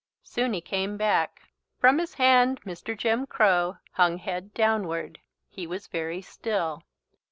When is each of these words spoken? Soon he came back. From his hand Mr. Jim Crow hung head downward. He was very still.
Soon 0.23 0.53
he 0.53 0.61
came 0.61 0.97
back. 0.97 1.43
From 1.77 1.99
his 1.99 2.15
hand 2.15 2.59
Mr. 2.61 2.97
Jim 2.97 3.27
Crow 3.27 3.77
hung 3.91 4.17
head 4.17 4.51
downward. 4.51 5.19
He 5.47 5.67
was 5.67 5.85
very 5.85 6.23
still. 6.23 6.81